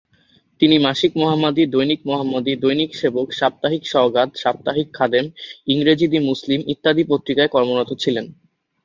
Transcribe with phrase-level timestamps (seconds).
[0.61, 5.25] তিনি মাসিক মোহাম্মদী, দৈনিক মোহাম্মদী, দৈনিক সেবক, সাপ্তাহিক সওগাত, সাপ্তাহিক খাদেম,
[5.67, 8.25] ইংরেজি দি মুসলমান ইত্যাদি পত্রিকায় কর্মরত ছিলেন।